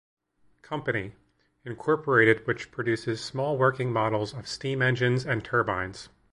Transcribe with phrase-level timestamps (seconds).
[0.63, 1.13] Company,
[1.63, 6.09] Incorporated which produces small working models of steam engines and turbines.